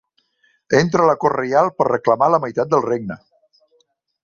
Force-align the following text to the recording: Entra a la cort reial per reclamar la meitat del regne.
Entra 0.79 1.03
a 1.03 1.09
la 1.09 1.15
cort 1.25 1.35
reial 1.41 1.69
per 1.81 1.87
reclamar 1.91 2.31
la 2.37 2.41
meitat 2.47 2.73
del 2.75 2.85
regne. 2.89 3.21